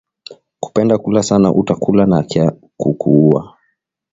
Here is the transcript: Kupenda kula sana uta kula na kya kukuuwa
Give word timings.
Kupenda 0.59 0.97
kula 0.97 1.23
sana 1.23 1.47
uta 1.59 1.75
kula 1.83 2.03
na 2.05 2.19
kya 2.31 2.45
kukuuwa 2.79 3.57